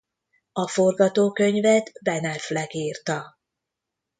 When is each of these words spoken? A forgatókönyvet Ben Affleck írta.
A 0.51 0.67
forgatókönyvet 0.67 1.91
Ben 2.03 2.25
Affleck 2.25 2.73
írta. 2.73 3.37